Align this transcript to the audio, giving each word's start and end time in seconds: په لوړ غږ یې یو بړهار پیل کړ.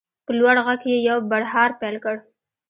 په 0.25 0.31
لوړ 0.39 0.55
غږ 0.67 0.81
یې 0.91 0.97
یو 1.09 1.17
بړهار 1.29 1.69
پیل 1.81 1.95
کړ. 2.03 2.15